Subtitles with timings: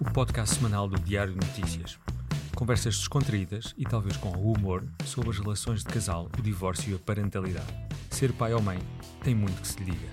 [0.00, 1.98] O podcast semanal do Diário de Notícias.
[2.56, 6.94] Conversas descontraídas e talvez com algum humor sobre as relações de casal, o divórcio e
[6.94, 7.66] a parentalidade.
[8.08, 8.78] Ser pai ou mãe
[9.22, 10.08] tem muito que se lhe diga.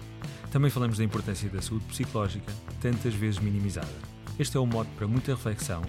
[0.52, 2.52] Também falamos da importância da saúde psicológica,
[2.82, 3.88] tantas vezes minimizada.
[4.38, 5.82] Este é o modo para muita reflexão,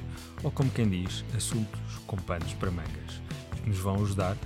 [0.45, 3.20] ou como quem diz, assuntos com panos para mangas,
[3.56, 4.37] que nos vão ajudar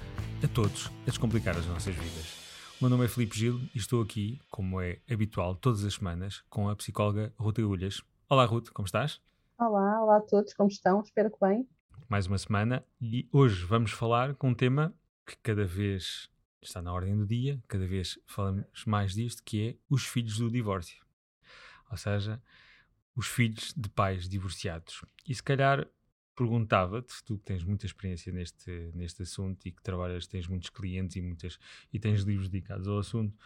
[0.42, 2.33] a todos a descomplicar as nossas vidas.
[2.80, 6.42] O meu nome é Filipe Gil e estou aqui, como é habitual, todas as semanas,
[6.48, 8.02] com a psicóloga Ruth Agulhas.
[8.29, 9.23] Olá, Ruth, como estás?
[9.57, 11.01] Olá, olá a todos, como estão?
[11.01, 11.65] Espero que bem.
[12.09, 14.93] Mais uma semana e hoje vamos falar com um tema
[15.25, 16.29] que cada vez
[16.61, 20.51] está na ordem do dia, cada vez falamos mais disto, que é os filhos do
[20.51, 21.07] divórcio.
[21.89, 22.43] Ou seja,
[23.15, 25.05] os filhos de pais divorciados.
[25.24, 25.87] E se calhar
[26.35, 31.15] perguntava-te, tu que tens muita experiência neste, neste assunto e que trabalhas, tens muitos clientes
[31.15, 31.61] e, muitas,
[31.93, 33.38] e tens livros dedicados ao assunto,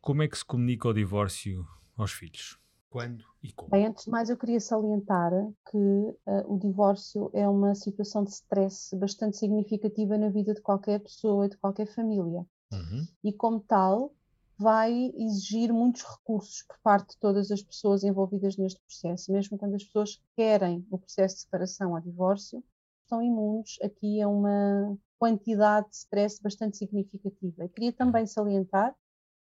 [0.00, 1.64] como é que se comunica o divórcio
[1.96, 2.58] aos filhos?
[2.90, 3.70] Quando e como?
[3.70, 5.30] Bem, antes de mais, eu queria salientar
[5.70, 11.00] que uh, o divórcio é uma situação de stress bastante significativa na vida de qualquer
[11.00, 12.46] pessoa e de qualquer família.
[12.72, 13.06] Uhum.
[13.22, 14.14] E, como tal,
[14.58, 19.30] vai exigir muitos recursos por parte de todas as pessoas envolvidas neste processo.
[19.32, 22.64] Mesmo quando as pessoas querem o processo de separação ou divórcio,
[23.02, 27.64] estão imunes aqui a uma quantidade de stress bastante significativa.
[27.64, 28.94] Eu queria também salientar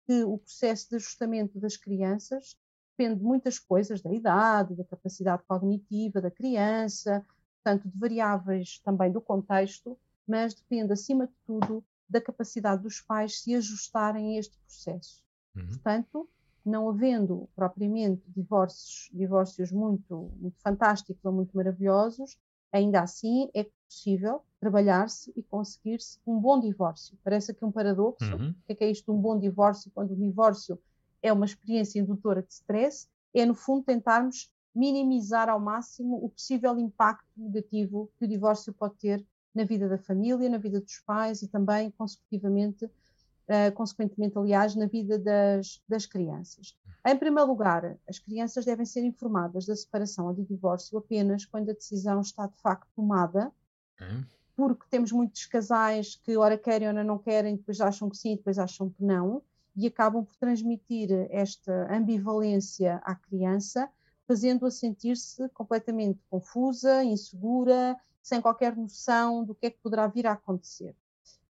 [0.06, 2.58] que o processo de ajustamento das crianças
[2.98, 7.24] depende de muitas coisas, da idade, da capacidade cognitiva da criança,
[7.64, 13.42] portanto, de variáveis também do contexto, mas depende, acima de tudo, da capacidade dos pais
[13.42, 15.22] se ajustarem a este processo.
[15.56, 15.68] Uhum.
[15.68, 16.30] Portanto,
[16.66, 22.38] não havendo propriamente divórcios, divórcios muito, muito fantásticos ou muito maravilhosos,
[22.72, 27.18] ainda assim é possível trabalhar-se e conseguir-se um bom divórcio.
[27.24, 28.26] Parece aqui um paradoxo.
[28.26, 28.50] Uhum.
[28.50, 30.80] O que é, que é isto de um bom divórcio quando o divórcio
[31.22, 36.78] é uma experiência indutora de stress, é no fundo tentarmos minimizar ao máximo o possível
[36.78, 41.42] impacto negativo que o divórcio pode ter na vida da família, na vida dos pais
[41.42, 46.78] e também, consecutivamente, uh, consequentemente, aliás, na vida das, das crianças.
[47.06, 51.72] Em primeiro lugar, as crianças devem ser informadas da separação ou do divórcio apenas quando
[51.72, 53.52] a decisão está de facto tomada,
[54.00, 54.24] Uhum.
[54.56, 58.60] porque temos muitos casais que ora querem, ora não querem, depois acham que sim, depois
[58.60, 59.42] acham que não,
[59.78, 63.88] e acabam por transmitir esta ambivalência à criança,
[64.28, 70.34] fazendo-a sentir-se completamente confusa, insegura, sem qualquer noção do que é que poderá vir a
[70.34, 70.96] acontecer.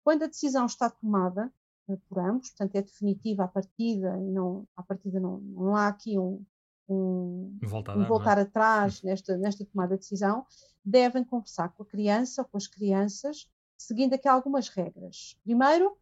[0.03, 1.51] Quando a decisão está tomada
[1.89, 5.87] eh, por ambos, portanto é definitiva a partida e não, a partida não, não há
[5.87, 6.45] aqui um,
[6.89, 8.43] um, Volta a um voltar é?
[8.43, 10.45] atrás nesta, nesta tomada de decisão,
[10.85, 13.49] devem conversar com a criança ou com as crianças,
[13.79, 15.39] seguindo aqui algumas regras.
[15.45, 15.97] Primeiro,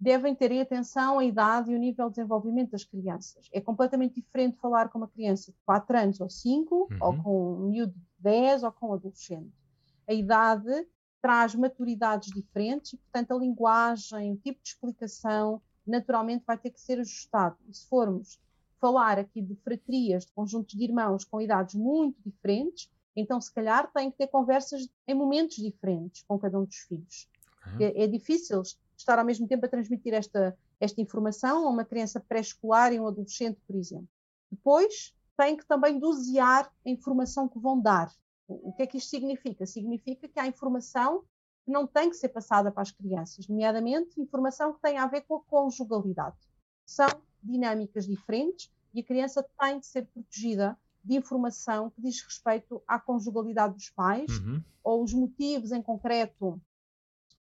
[0.00, 3.48] devem ter atenção à idade e o nível de desenvolvimento das crianças.
[3.52, 6.98] É completamente diferente falar com uma criança de 4 anos ou 5, Uhum.
[7.00, 9.52] ou com um miúdo de 10, ou com um adolescente.
[10.06, 10.86] A idade
[11.20, 16.80] traz maturidades diferentes e, portanto, a linguagem, o tipo de explicação, naturalmente vai ter que
[16.80, 17.56] ser ajustado.
[17.68, 18.38] E se formos
[18.80, 23.90] falar aqui de fratrias, de conjuntos de irmãos com idades muito diferentes, então, se calhar,
[23.92, 27.28] tem que ter conversas em momentos diferentes com cada um dos filhos.
[27.74, 27.84] Ok.
[27.84, 28.62] É, é difícil
[28.98, 33.06] estar ao mesmo tempo a transmitir esta, esta informação a uma criança pré-escolar e um
[33.06, 34.08] adolescente, por exemplo.
[34.50, 38.12] Depois, tem que também dosear a informação que vão dar.
[38.46, 39.66] O o que é que isto significa?
[39.66, 41.22] Significa que há informação
[41.64, 45.22] que não tem que ser passada para as crianças, nomeadamente informação que tem a ver
[45.22, 46.36] com a conjugalidade.
[46.86, 47.08] São
[47.42, 52.98] dinâmicas diferentes e a criança tem de ser protegida de informação que diz respeito à
[52.98, 54.62] conjugalidade dos pais Uhum.
[54.82, 56.60] ou os motivos em concreto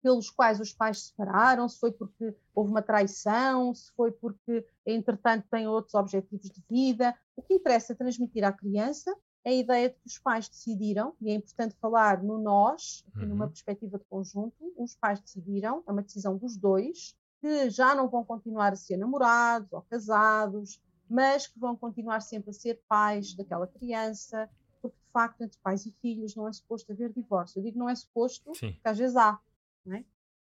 [0.04, 4.66] pelos quais os pais se separaram, se foi porque houve uma traição, se foi porque,
[4.84, 7.16] entretanto, têm outros objetivos de vida.
[7.34, 9.10] O que interessa transmitir à criança
[9.42, 13.20] é a ideia de que os pais decidiram, e é importante falar no nós, aqui
[13.24, 13.30] Uhum.
[13.30, 18.06] numa perspectiva de conjunto, os pais decidiram, é uma decisão dos dois, que já não
[18.08, 20.78] vão continuar a ser namorados ou casados,
[21.08, 24.50] mas que vão continuar sempre a ser pais daquela criança,
[24.82, 27.58] porque de facto entre pais e filhos não é suposto haver divórcio.
[27.58, 28.72] Eu digo não é suposto, Sim.
[28.72, 29.38] porque às vezes há.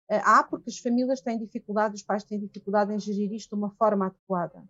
[0.08, 0.18] É?
[0.24, 3.70] Há porque as famílias têm dificuldade, os pais têm dificuldade em gerir isto de uma
[3.70, 4.64] forma adequada.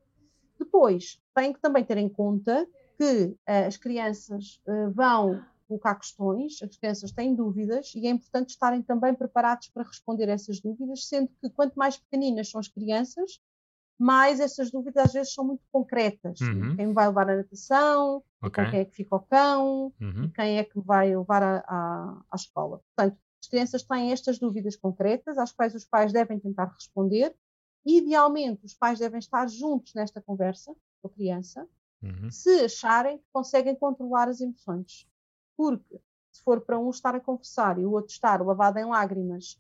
[0.58, 2.69] Depois, têm que também ter em conta
[2.99, 8.50] que eh, as crianças eh, vão colocar questões, as crianças têm dúvidas e é importante
[8.50, 12.69] estarem também preparados para responder a essas dúvidas, sendo que quanto mais pequeninas são as
[12.69, 13.40] crianças,
[13.99, 16.40] mais essas dúvidas às vezes são muito concretas.
[16.40, 16.76] Uhum.
[16.76, 18.64] Quem vai levar a natação, e Ok.
[18.64, 20.31] com quem é que fica o cão, Uhum.
[20.34, 22.81] quem é que vai levar à escola.
[22.94, 27.34] Portanto, as crianças têm estas dúvidas concretas, às quais os pais devem tentar responder.
[27.84, 31.66] Idealmente, os pais devem estar juntos nesta conversa com a criança,
[32.02, 32.31] uhum.
[32.31, 35.08] se acharem que conseguem controlar as emoções.
[35.56, 36.00] Porque
[36.31, 39.56] se for para um estar a conversar e o outro estar lavado em lágrimas,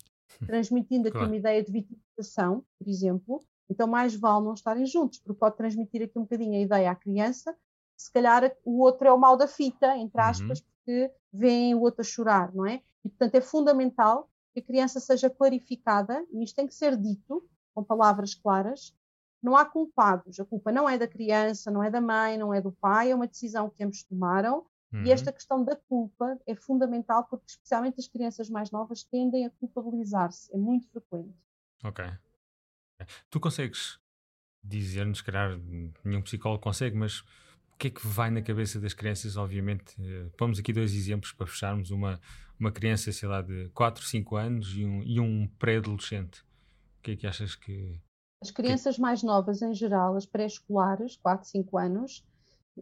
[0.46, 1.26] transmitindo aqui claro.
[1.26, 6.02] uma ideia de vitimização, por exemplo, então mais vale não estarem juntos, porque pode transmitir
[6.02, 7.56] aqui um bocadinho a ideia à criança,
[7.96, 10.28] se calhar o outro é o mal da fita, entre uhum.
[10.28, 10.66] aspas, uhum.
[10.84, 12.82] Porque vem o outro a chorar, não é?
[13.04, 17.48] E portanto é fundamental que a criança seja clarificada, e isto tem que ser dito
[17.74, 18.94] com palavras claras.
[19.42, 22.60] Não há culpados, a culpa não é da criança, não é da mãe, não é
[22.60, 24.66] do pai, é uma decisão que ambos tomaram.
[24.92, 25.04] Uhum.
[25.04, 29.50] E esta questão da culpa é fundamental porque, especialmente as crianças mais novas, tendem a
[29.50, 30.52] culpabilizar-se.
[30.52, 31.34] É muito frequente.
[31.84, 32.04] Ok.
[33.30, 33.98] Tu consegues
[34.62, 35.58] dizer-nos, se calhar
[36.04, 37.22] nenhum psicólogo consegue, mas
[37.80, 39.38] que é que vai na cabeça das crianças?
[39.38, 42.20] Obviamente, uh, pomos aqui dois exemplos para fecharmos: uma,
[42.58, 46.40] uma criança, sei lá, de 4, 5 anos e um, e um pré-adolescente.
[46.98, 47.98] O que é que achas que.
[48.42, 49.00] As crianças que...
[49.00, 52.24] mais novas, em geral, as pré-escolares, 4, 5 anos,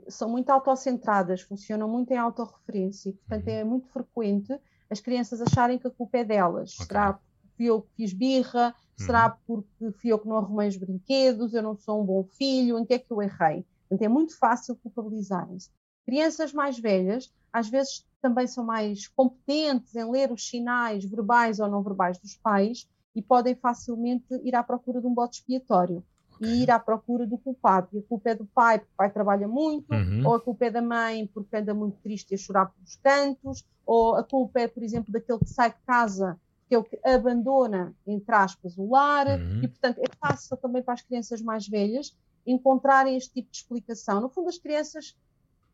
[0.09, 3.53] são muito autocentradas, funcionam muito em autorreferência, portanto uhum.
[3.53, 4.53] é muito frequente
[4.91, 6.75] as crianças acharem que a culpa é delas.
[6.75, 6.87] Okay.
[6.87, 8.69] Será porque fui eu que fiz birra?
[8.99, 9.07] Uhum.
[9.07, 11.55] Será porque fui eu que não arrumei os brinquedos?
[11.55, 12.79] Eu não sou um bom filho?
[12.79, 13.67] Em que é que eu errei?
[13.89, 15.71] Portanto, é muito fácil culpabilizarem-se.
[16.05, 21.69] Crianças mais velhas, às vezes, também são mais competentes em ler os sinais verbais ou
[21.69, 26.03] não verbais dos pais e podem facilmente ir à procura de um bote expiatório
[26.35, 26.49] okay.
[26.49, 27.89] e ir à procura do culpado.
[27.93, 30.27] E a culpa é do pai, porque o pai trabalha muito, uhum.
[30.27, 33.65] ou a culpa é da mãe, porque anda muito triste e a chorar pelos cantos,
[33.87, 36.39] ou a culpa é, por exemplo, daquele que sai de casa,
[36.69, 39.63] que é o que abandona, entre aspas, o lar, uhum.
[39.63, 42.15] e portanto é fácil também para as crianças mais velhas
[42.53, 44.21] encontrarem este tipo de explicação.
[44.21, 45.17] No fundo, as crianças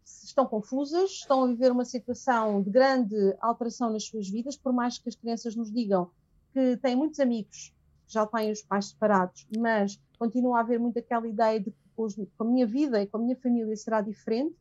[0.04, 4.98] estão confusas, estão a viver uma situação de grande alteração nas suas vidas, por mais
[4.98, 6.10] que as crianças nos digam
[6.52, 7.74] que têm muitos amigos
[8.06, 12.44] já têm os pais separados, mas continua a haver muito aquela ideia de que com
[12.44, 14.54] a minha vida e com a minha família será diferente.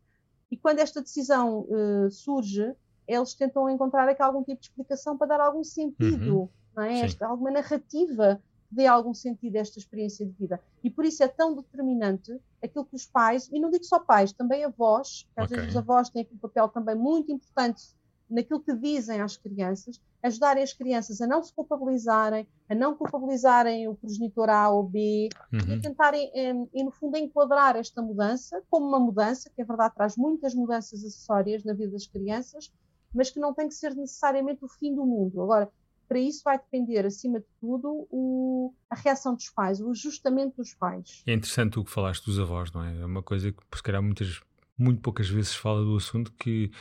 [0.50, 2.74] E quando esta decisão uh, surge,
[3.08, 6.84] eles tentam encontrar aqui algum tipo de explicação para dar algum sentido, uhum.
[6.84, 7.02] é?
[7.02, 8.42] Esta, alguma narrativa
[8.74, 10.60] dê algum sentido a esta experiência de vida.
[10.84, 14.32] E por isso é tão determinante aquilo que os pais, e não digo só pais,
[14.32, 15.58] também avós, que às okay.
[15.58, 17.84] vezes os avós têm aqui um papel também muito importante
[18.30, 23.88] naquilo que dizem às crianças, ajudarem as crianças a não se culpabilizarem, a não culpabilizarem
[23.88, 25.76] o progenitor A ou B, uhum.
[25.76, 26.32] e tentarem,
[26.74, 31.04] e no fundo, enquadrar esta mudança como uma mudança, que é verdade traz muitas mudanças
[31.04, 32.74] acessórias na vida das crianças,
[33.14, 35.40] mas que não tem que ser necessariamente o fim do mundo.
[35.42, 35.70] Agora,
[36.08, 40.74] para isso vai depender, acima de tudo, o, a reação dos pais, o ajustamento dos
[40.74, 41.24] pais.
[41.26, 43.02] É interessante o que falaste dos avós, não é?
[43.02, 44.42] É uma coisa que, se calhar, muitas,
[44.78, 46.72] muito poucas vezes fala do assunto que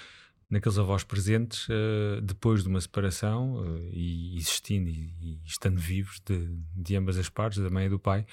[0.51, 6.21] naqueles avós presentes uh, depois de uma separação uh, e existindo e, e, estando vivos
[6.27, 6.47] de,
[6.77, 8.27] de ambas as partes, da mãe e do pai,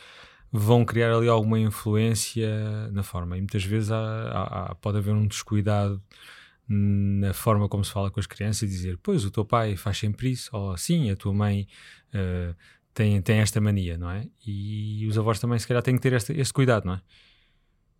[0.52, 3.38] vão criar ali alguma influência na forma.
[3.38, 6.02] E muitas vezes há, há, pode haver um descuidado
[6.70, 9.98] na forma como se fala com as crianças e dizer, pois o teu pai faz
[9.98, 11.68] sempre isso, ou sim, a tua mãe
[12.14, 12.56] uh,
[12.94, 14.28] tem, tem esta mania, não é?
[14.46, 17.02] E os avós também se calhar têm que ter este, este cuidado, não é?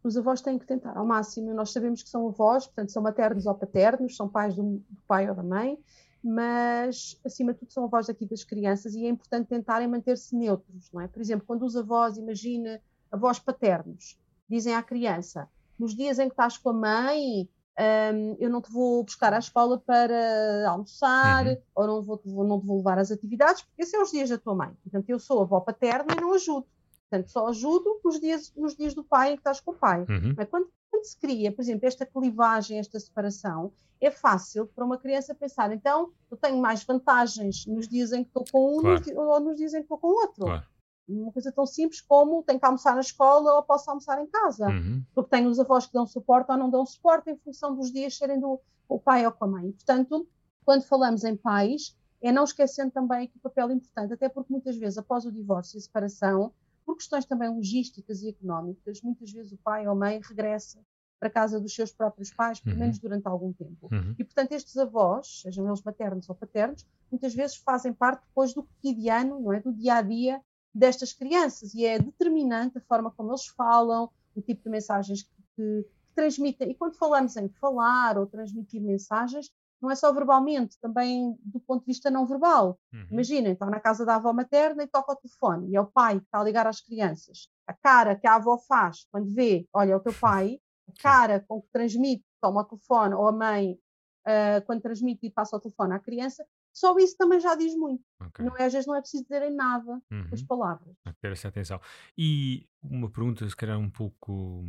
[0.04, 1.54] os avós têm que tentar ao máximo.
[1.54, 5.30] Nós sabemos que são avós, portanto, são maternos ou paternos, são pais do, do pai
[5.30, 5.78] ou da mãe,
[6.24, 10.90] mas acima de tudo são avós aqui das crianças e é importante tentarem manter-se neutros,
[10.92, 11.08] não é?
[11.08, 12.82] Por exemplo, quando os avós, imagina,
[13.12, 14.18] avós paternos,
[14.50, 15.48] dizem à criança:
[15.78, 17.50] nos dias em que estás com a mãe,
[17.80, 21.58] um, eu não te vou buscar à escola para almoçar, uhum.
[21.76, 24.38] ou não, vou, não te vou levar às atividades, porque esses são os dias da
[24.38, 24.72] tua mãe.
[24.84, 26.68] Portanto, eu sou avó paterna e não ajudo.
[27.10, 30.02] Portanto, só ajudo nos dias, nos dias do pai em que estás com o pai.
[30.10, 30.34] Uhum.
[30.36, 33.72] Mas quando, quando, se cria, por exemplo, esta clivagem, esta separação,
[34.02, 38.30] é fácil para uma criança pensar, então eu tenho mais vantagens nos dias em que
[38.30, 39.04] estou com um claro.
[39.16, 40.46] ou nos dias em que estou com o outro.
[40.46, 40.64] Claro.
[41.10, 44.68] Uma coisa tão simples como tenho que almoçar na escola ou posso almoçar em casa.
[44.68, 45.04] Uhum.
[45.14, 48.18] Porque tenho os avós que dão suporte ou não dão suporte em função dos dias
[48.18, 49.72] serem do o pai ou com a mãe.
[49.72, 50.28] Portanto,
[50.66, 54.76] quando falamos em pais, é não esquecendo também que o papel importante, até porque muitas
[54.76, 56.52] vezes após o divórcio e a separação,
[56.86, 60.80] por questões também logísticas e económicas, muitas vezes o pai ou a mãe regressa
[61.20, 62.82] para casa dos seus próprios pais, pelo uhum.
[62.82, 63.90] menos durante algum tempo.
[63.92, 64.16] Uhum.
[64.18, 68.64] E, portanto, estes avós, sejam eles maternos ou paternos, muitas vezes fazem parte depois do
[68.64, 69.60] cotidiano, não é?
[69.60, 70.42] do dia a dia
[70.74, 71.74] destas crianças.
[71.74, 76.16] E é determinante a forma como eles falam, o tipo de mensagens que, que, que
[76.16, 76.72] transmitem.
[76.72, 81.82] E quando falamos em falar ou transmitir mensagens, não é só verbalmente, também do ponto
[81.82, 82.78] de vista não verbal.
[82.94, 83.08] Uhum.
[83.12, 86.20] Imaginem, estão na casa da avó materna e toca o telefone, e é o pai
[86.20, 87.50] que está a ligar às crianças.
[87.66, 91.46] A cara que a avó faz quando vê, olha, é o teu pai, a cara
[91.48, 95.60] com que transmite, toma o telefone, ou a mãe, uh, quando transmite e passa o
[95.60, 98.04] telefone à criança, só isso também já diz muito.
[98.28, 98.46] Okay.
[98.46, 100.30] Não é, às vezes não é preciso dizerem nada uhum.
[100.32, 100.96] as palavras.
[101.22, 101.80] Ter essa atenção.
[102.18, 104.66] E uma pergunta, se calhar um pouco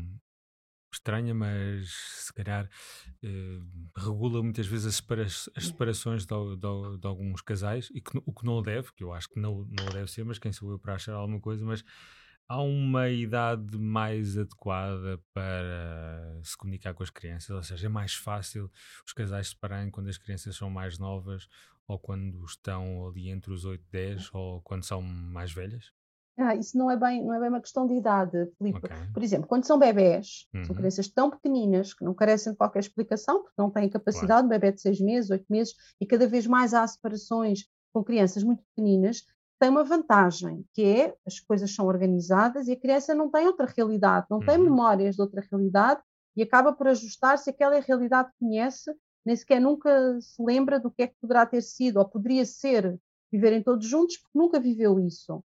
[0.93, 2.69] estranha, mas se calhar
[3.23, 3.61] eh,
[3.97, 8.33] regula muitas vezes as, separa as separações de, de, de, alguns casais, e que, o
[8.33, 10.79] que não deve, que eu acho que não, não deve ser, mas quem sou eu
[10.79, 11.85] para achar alguma coisa, mas
[12.49, 18.15] há uma idade mais adequada para se comunicar com as crianças, ou seja, é mais
[18.15, 18.71] fácil
[19.07, 21.49] os casais se separarem quando as crianças são mais novas
[21.91, 25.93] ou quando estão ali entre os 8 e 10 ou quando são mais velhas?
[26.39, 28.79] Ah, isso não é bem, não é bem uma questão de idade, Filipe.
[28.79, 28.97] Okay.
[29.13, 30.65] Por exemplo, quando são bebés, uhum.
[30.65, 34.47] são crianças tão pequeninas que não carecem de qualquer explicação, porque não têm capacidade, claro.
[34.47, 38.43] um bebê de 6 meses, 8 meses, e cada vez mais há separações com crianças
[38.43, 39.25] muito pequeninas,
[39.59, 43.67] tem uma vantagem, que é as coisas são organizadas e a criança não tem outra
[43.67, 44.47] realidade, não uhum.
[44.47, 46.01] tem memórias de outra realidade
[46.35, 48.91] e acaba por ajustar-se àquela realidade que conhece,
[49.31, 53.01] nem sequer nunca se lembra do que é que poderá ter sido ou poderia ser
[53.31, 55.41] viverem todos juntos, porque nunca viveu isso.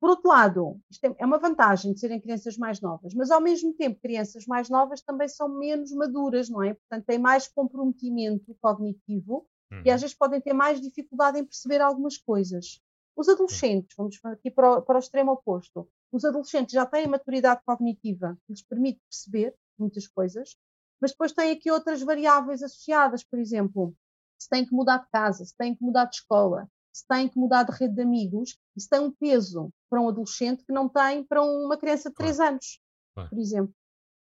[0.00, 3.38] Por outro lado, isto é, é uma vantagem de serem crianças mais novas, mas ao
[3.38, 6.72] mesmo tempo, crianças mais novas também são menos maduras, não é?
[6.72, 9.82] Portanto, têm mais comprometimento cognitivo uhum.
[9.84, 12.80] e às vezes podem ter mais dificuldade em perceber algumas coisas.
[13.14, 17.60] Os adolescentes, vamos aqui para o, para o extremo oposto, os adolescentes já têm maturidade
[17.66, 20.56] cognitiva que lhes permite perceber muitas coisas,
[21.00, 23.94] mas depois têm aqui outras variáveis associadas, por exemplo,
[24.38, 27.38] se têm que mudar de casa, se têm que mudar de escola, se têm que
[27.38, 31.24] mudar de rede de amigos, isso tem um peso para um adolescente que não tem
[31.24, 32.52] para uma criança de 3 claro.
[32.52, 32.80] anos,
[33.14, 33.74] por exemplo.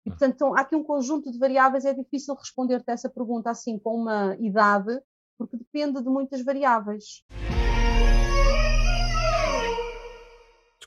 [0.07, 3.79] E, portanto, então, há aqui um conjunto de variáveis, é difícil responder-te essa pergunta assim
[3.79, 5.01] com uma idade,
[5.37, 7.23] porque depende de muitas variáveis.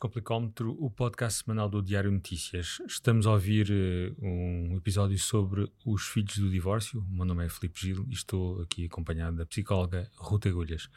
[0.02, 2.82] Descomplicómetro, o podcast semanal do Diário Notícias.
[2.88, 7.06] Estamos a ouvir uh, um episódio sobre os filhos do divórcio.
[7.08, 10.90] O meu nome é Filipe Gil e estou aqui acompanhado da psicóloga Ruth Agulhas.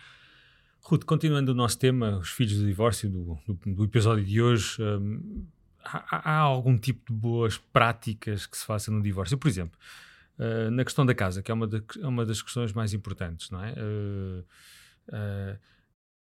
[0.80, 4.82] Ruth, continuando o nosso tema, os filhos do divórcio, do, do, do episódio de hoje,
[4.82, 5.46] um,
[5.84, 9.36] há, há, algum tipo de boas práticas que se façam no divórcio?
[9.36, 9.78] Por exemplo,
[10.38, 11.68] uh, na questão da casa, que é uma,
[12.00, 13.74] é uma das questões mais importantes, não é?
[13.74, 14.44] Uh,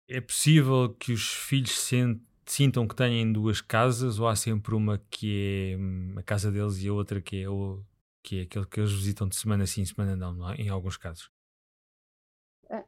[0.09, 4.99] é possível que os filhos sentem sintam que têm duas casas ou há sempre uma
[5.11, 7.83] que é hum, a casa deles e a outra que é, o,
[8.23, 10.55] que é aquele que eles visitam de semana sim, semana não, não é?
[10.57, 11.31] em alguns casos?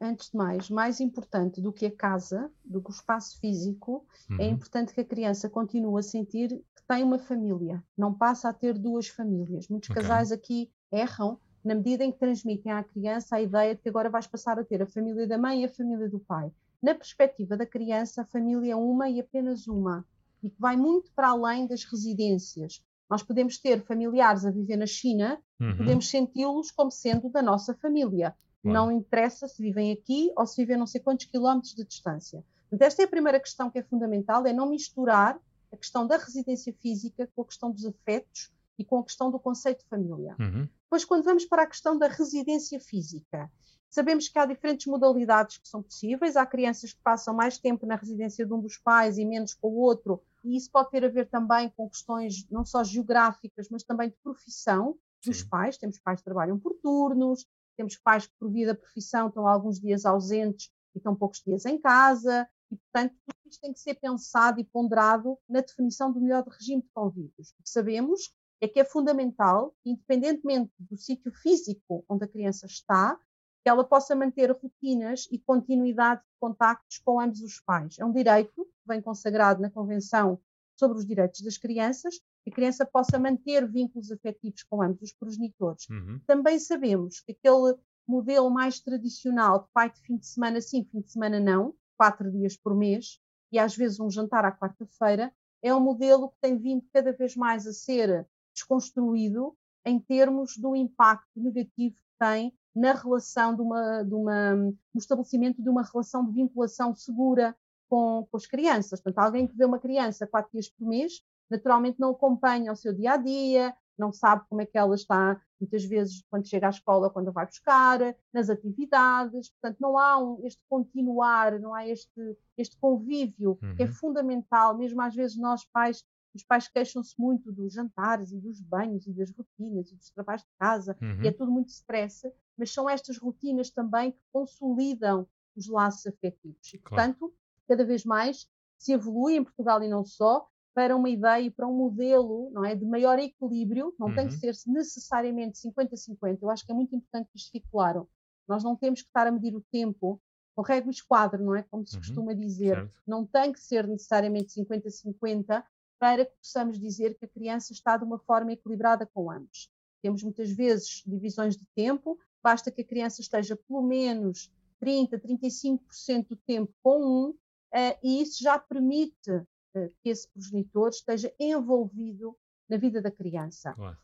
[0.00, 4.33] Antes de mais, mais importante do que a casa, do que o espaço físico, é
[4.33, 4.41] uhum.
[4.41, 8.53] é importante que a criança continue a sentir que tem uma família, não passa a
[8.53, 9.69] ter duas famílias.
[9.69, 10.03] Muitos okay.
[10.03, 14.11] casais aqui erram na medida em que transmitem à criança a ideia de que agora
[14.11, 16.50] vais passar a ter a família da mãe e a família do pai
[16.82, 20.04] na perspectiva da criança, a família é uma e apenas uma,
[20.42, 22.82] e que vai muito para além das residências.
[23.11, 25.76] Nós podemos ter familiares a viver na China, uhum.
[25.76, 28.35] podemos senti-los como sendo da nossa família.
[28.62, 32.44] Não interessa se vivem aqui ou se vivem não sei quantos quilómetros de distância.
[32.68, 35.40] Portanto, esta é a primeira questão que é fundamental, é não misturar
[35.73, 39.38] a questão da residência física com a questão dos afetos e com a questão do
[39.38, 40.37] conceito de família.
[40.38, 40.68] Uhum.
[40.85, 43.50] Depois, quando vamos para a questão da residência física,
[43.90, 46.37] Sabemos que há diferentes modalidades que são possíveis.
[46.37, 49.68] Há crianças que passam mais tempo na residência de um dos pais e menos com
[49.68, 53.83] o outro, e isso pode ter a ver também com questões não só geográficas, mas
[53.83, 55.49] também de profissão dos Sim.
[55.49, 55.78] pais.
[55.78, 59.80] Temos pais que trabalham por turnos, temos pais que, por via da profissão, estão alguns
[59.80, 63.95] dias ausentes e estão poucos dias em casa, e, portanto, tudo isto tem que ser
[63.95, 67.50] pensado e ponderado na definição do melhor regime de convívios.
[67.59, 73.18] O que sabemos é que é fundamental, independentemente do sítio físico onde a criança está,
[73.62, 77.99] que ela possa manter rotinas e continuidade de contactos com ambos os pais.
[77.99, 80.41] É um direito que vem consagrado na Convenção
[80.79, 85.12] sobre os Direitos das Crianças, que a criança possa manter vínculos afetivos com ambos os
[85.12, 85.88] progenitores.
[85.88, 86.21] Uhum.
[86.27, 91.00] Também sabemos que aquele modelo mais tradicional de pai de fim de semana sim, fim
[91.00, 93.21] de semana não, quatro dias por mês,
[93.53, 97.35] e às vezes um jantar à quarta-feira, é um modelo que tem vindo cada vez
[97.35, 104.02] mais a ser desconstruído em termos do impacto negativo que tem na relação de uma,
[104.04, 107.56] de uma, no estabelecimento de uma relação de vinculação segura
[107.88, 109.00] com, com as crianças.
[109.00, 112.92] Portanto, alguém que vê uma criança quatro dias por mês, naturalmente não acompanha o seu
[112.92, 116.70] dia a dia, não sabe como é que ela está, muitas vezes, quando chega à
[116.70, 117.99] escola, quando vai buscar,
[118.32, 119.50] nas atividades.
[119.50, 123.75] Portanto, não há um, este continuar, não há este, este convívio uhum.
[123.75, 123.92] que é uhum.
[123.92, 124.78] fundamental.
[124.78, 126.04] Mesmo às vezes, nós pais
[126.35, 130.42] os pais queixam-se muito dos jantares e dos banhos e das rotinas e dos trabalhos
[130.42, 131.23] de casa, uhum.
[131.23, 136.73] e é tudo muito stress, mas são estas rotinas também que consolidam os laços afetivos.
[136.73, 137.15] E, claro.
[137.15, 137.35] portanto,
[137.69, 138.49] cada vez mais
[138.79, 142.65] se evolui em Portugal e não só para uma ideia e para um modelo não
[142.65, 144.15] é, de maior equilíbrio, não uhum.
[144.15, 144.53] tem que uhum.
[144.53, 146.38] ser necessariamente 50-50.
[146.41, 148.09] Eu acho que é muito importante que isto fique claro.
[148.47, 150.21] Nós não temos que estar a medir o tempo
[150.55, 151.62] com régua e esquadro, não é?
[151.62, 152.00] Como se uhum.
[152.00, 152.77] costuma dizer.
[152.77, 152.93] Certo.
[153.07, 155.65] Não tem que ser necessariamente 50-50,
[155.99, 159.71] para que possamos dizer que a criança está de uma forma equilibrada com ambos.
[160.00, 166.28] Temos muitas vezes divisões de tempo, basta que a criança esteja pelo menos 30, 35%
[166.28, 172.37] do tempo com um, uh, e isso já permite uh, que esse progenitor esteja envolvido
[172.68, 173.73] na vida da criança.
[173.75, 173.99] Claro,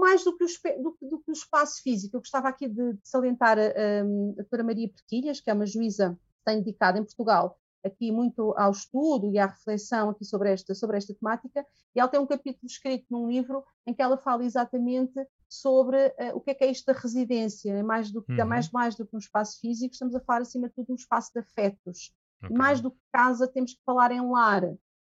[0.00, 3.08] Mais do que, o, do, do que, o, espaço físico, eu gostava aqui de, de
[3.08, 7.04] salientar a, a, a doutora Maria Perquilhas, que é uma juíza que tem dedicado em
[7.04, 12.00] Portugal aqui muito ao estudo e à reflexão aqui sobre esta, sobre esta temática, e
[12.00, 15.14] ela tem um capítulo escrito num livro em que ela fala exatamente
[15.60, 18.46] sobre uh, o que é que é isto da residência, é mais do, uhum.
[18.46, 21.30] mais, mais do que um espaço físico, estamos a falar acima de tudo um espaço
[21.32, 22.12] de afetos.
[22.42, 22.56] Okay.
[22.56, 24.62] Mais do que casa, temos que falar em lar,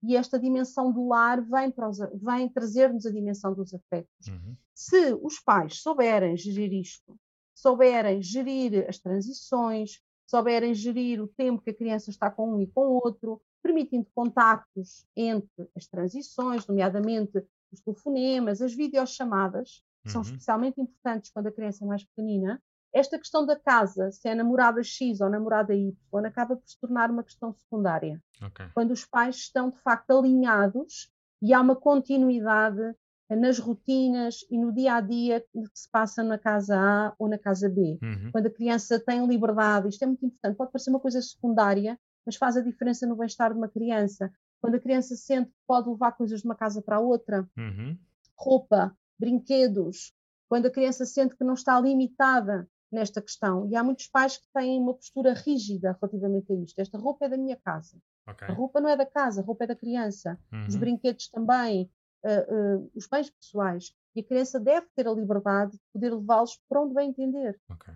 [0.07, 1.73] e esta dimensão do lar vem,
[2.15, 4.29] vem trazer-nos a dimensão dos afetos.
[4.29, 4.55] Uhum.
[4.75, 7.19] Se os pais souberem gerir isto,
[7.55, 12.67] souberem gerir as transições, souberem gerir o tempo que a criança está com um e
[12.67, 20.13] com o outro, permitindo contactos entre as transições, nomeadamente os telefonemas, as videochamadas, que uhum.
[20.13, 22.63] são especialmente importantes quando a criança é mais pequenina.
[22.93, 25.93] Esta questão da casa, se é namorada X ou namorada Y,
[26.25, 28.23] acaba por se tornar uma questão secundária.
[28.41, 28.67] Okay.
[28.73, 31.11] Quando os pais estão, de facto, alinhados
[31.43, 32.95] e há uma continuidade
[33.31, 37.39] nas rotinas e no dia a dia que se passa na casa A ou na
[37.39, 37.99] casa B.
[38.03, 38.31] Uhum.
[38.31, 42.37] Quando a criança tem liberdade, isto é muito importante, pode parecer uma coisa secundária, mas
[42.37, 44.31] faz a diferença no bem-estar de uma criança.
[44.61, 47.99] Quando a criança sente que pode levar coisas de uma casa para outra, uhum.
[48.39, 50.13] roupa, brinquedos,
[50.49, 53.69] quando a criança sente que não está limitada nesta questão.
[53.69, 56.79] E há muitos pais que têm uma postura rígida relativamente a isto.
[56.79, 57.99] Esta roupa é da minha casa.
[58.29, 58.49] Okay.
[58.49, 60.39] A roupa não é da casa, a roupa é da criança.
[60.53, 60.67] Uhum.
[60.67, 61.91] Os brinquedos também
[62.25, 63.93] uh, uh, os bens pessoais.
[64.15, 67.59] E a criança deve ter a liberdade de poder levá-los para onde bem entender.
[67.69, 67.93] Ok.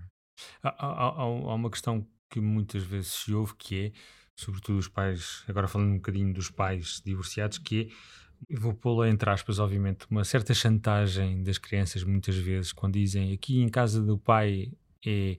[0.62, 3.92] Há, há, há, uma questão que muitas vezes se ouve que é,
[4.36, 9.28] sobretudo os pais, agora falando um bocadinho dos pais divorciados, que é, vou pô-la entre
[9.30, 14.18] aspas, obviamente, uma certa chantagem das crianças muitas vezes quando dizem aqui em casa do
[14.18, 14.72] pai
[15.04, 15.38] é,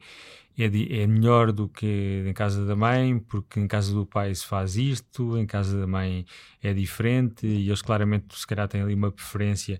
[0.58, 4.46] é, é, melhor do que em casa da mãe, porque em casa do pai se
[4.46, 6.26] faz isto, em casa da mãe
[6.62, 9.80] é diferente, e eles claramente, se calhar, têm ali uma preferência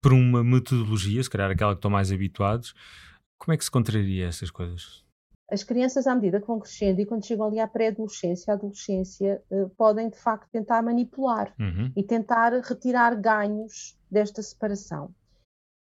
[0.00, 2.74] por uma metodologia, se calhar aquela que estão mais habituados.
[3.38, 5.07] Como é que se contraria essas coisas?
[5.50, 9.66] As crianças, à medida que vão crescendo e quando chegam ali à pré-adolescência, adolescência, eh,
[9.78, 11.90] podem de facto tentar manipular uhum.
[11.96, 15.10] e tentar retirar ganhos desta separação.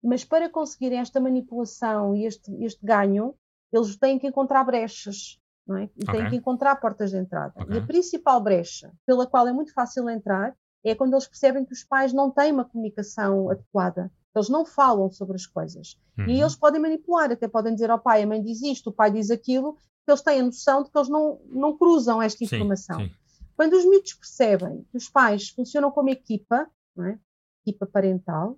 [0.03, 3.35] Mas para conseguirem esta manipulação e este, este ganho,
[3.71, 5.83] eles têm que encontrar brechas, é?
[5.83, 6.19] E okay.
[6.19, 7.53] têm que encontrar portas de entrada.
[7.55, 7.75] Okay.
[7.75, 11.73] E a principal brecha pela qual é muito fácil entrar é quando eles percebem que
[11.73, 14.11] os pais não têm uma comunicação adequada.
[14.35, 15.97] Eles não falam sobre as coisas.
[16.17, 16.27] Uhum.
[16.27, 19.11] E eles podem manipular, até podem dizer ao pai, a mãe diz isto, o pai
[19.11, 22.99] diz aquilo, que eles têm a noção de que eles não, não cruzam esta informação.
[22.99, 23.45] Sim, sim.
[23.55, 26.67] Quando os mitos percebem que os pais funcionam como equipa,
[26.99, 27.17] é?
[27.65, 28.57] equipa parental,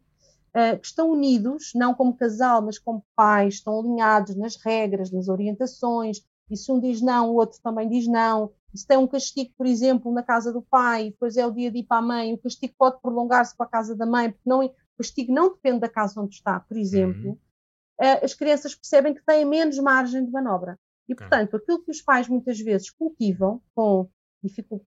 [0.56, 5.28] uh, que estão unidos, não como casal, mas como pais, estão alinhados nas regras, nas
[5.28, 8.52] orientações, e se um diz não, o outro também diz não.
[8.74, 11.72] E se tem um castigo, por exemplo, na casa do pai, depois é o dia
[11.72, 14.50] de ir para a mãe, o castigo pode prolongar-se para a casa da mãe, porque
[14.50, 14.64] não,
[14.96, 17.32] o castigo não depende da casa onde está, por exemplo.
[17.32, 17.38] Uhum.
[18.02, 20.80] Uh, as crianças percebem que têm menos margem de manobra.
[21.08, 24.10] E, portanto, aquilo que os pais muitas vezes cultivam com,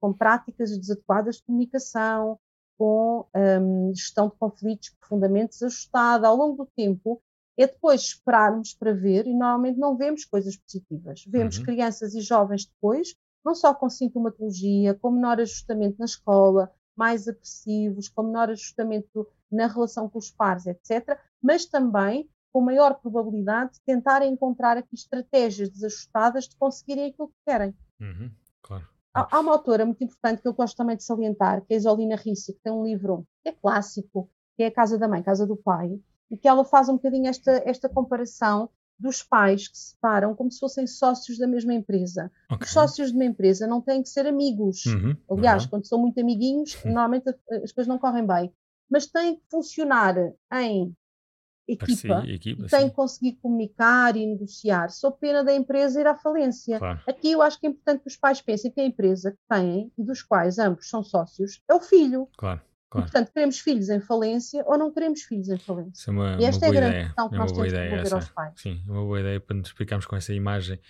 [0.00, 2.38] com práticas desadequadas de comunicação,
[2.78, 7.22] com um, gestão de conflitos profundamente desajustada ao longo do tempo,
[7.58, 11.24] é depois esperarmos para ver, e normalmente não vemos coisas positivas.
[11.26, 11.64] Vemos uhum.
[11.64, 13.14] crianças e jovens depois,
[13.44, 19.66] não só com sintomatologia, com menor ajustamento na escola, mais agressivos, com menor ajustamento na
[19.66, 25.68] relação com os pares, etc., mas também com maior probabilidade de tentarem encontrar aqui estratégias
[25.68, 27.74] desajustadas de conseguirem aquilo que querem.
[28.00, 28.30] Uhum.
[28.62, 28.88] Claro.
[29.12, 31.78] Há, há, uma autora muito importante que eu gosto também de salientar, que é a
[31.78, 35.22] Isolina Rissi, que tem um livro que é clássico, que é A Casa da Mãe,
[35.22, 39.76] Casa do Pai, e que ela faz um bocadinho esta, esta comparação dos pais que
[39.76, 42.30] se separam como se fossem sócios da mesma empresa.
[42.50, 42.64] Okay.
[42.64, 44.86] Os sócios de uma empresa não têm que ser amigos.
[44.86, 45.16] Uhum.
[45.30, 45.70] Aliás, uhum.
[45.70, 46.92] quando são muito amiguinhos, uhum.
[46.92, 48.52] normalmente as coisas não correm bem.
[48.90, 50.16] Mas têm que funcionar
[50.52, 50.94] em
[51.68, 56.14] equipa, equipa e tem que conseguir comunicar e negociar, sob pena da empresa ir à
[56.14, 56.78] falência.
[56.78, 57.00] Claro.
[57.06, 59.92] Aqui eu acho que é importante que os pais pensem que a empresa que têm
[59.98, 62.28] e dos quais ambos são sócios é o filho.
[62.38, 62.60] Claro.
[62.88, 63.10] Claro.
[63.10, 66.08] Portanto, queremos filhos em falência ou não queremos filhos em falência?
[66.08, 67.04] É uma, e esta é a grande ideia.
[67.06, 68.52] questão que é nós temos que devolver aos pais.
[68.56, 70.80] Sim, uma boa ideia para nos explicarmos com essa imagem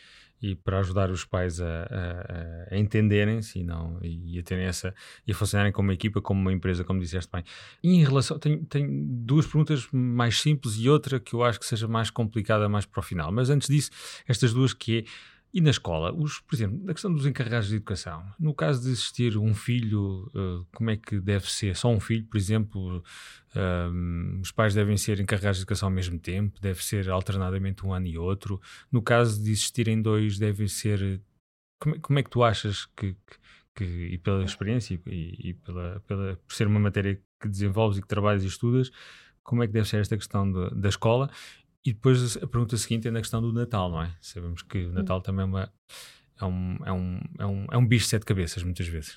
[0.42, 4.94] e para ajudar os pais a, a, a entenderem-se e, não, e a terem essa
[5.26, 7.42] e a funcionarem como uma equipa, como uma empresa, como disseste bem.
[7.82, 11.66] E em relação, tenho, tenho duas perguntas mais simples e outra que eu acho que
[11.66, 13.32] seja mais complicada mais para o final.
[13.32, 13.90] Mas antes disso,
[14.28, 15.04] estas duas que é
[15.56, 18.90] E na escola, os, por exemplo, na questão dos encarregados de educação, no caso de
[18.90, 21.74] existir um filho, uh, como é que deve ser?
[21.74, 26.18] Só um filho, por exemplo, uh, os pais devem ser encarregados de educação ao mesmo
[26.18, 28.60] tempo, deve ser alternadamente um ano e outro.
[28.92, 31.22] No caso de existirem dois, devem ser.
[31.80, 33.38] Como, como é que tu achas que, que,
[33.76, 38.02] que e pela experiência e, e, pela, pela, por ser uma matéria que desenvolves e
[38.02, 38.90] que trabalhas e estudas,
[39.42, 41.30] como é que deve ser esta questão de, da escola
[41.86, 44.12] e depois a pergunta seguinte é na questão do Natal, não é?
[44.20, 45.72] Sabemos que o Natal também é, uma,
[46.40, 49.16] é, um, é, um, é, um, é um bicho de sete cabeças, muitas vezes.